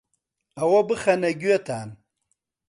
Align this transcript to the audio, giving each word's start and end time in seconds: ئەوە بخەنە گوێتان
ئەوە 0.57 0.81
بخەنە 0.89 1.31
گوێتان 1.41 1.89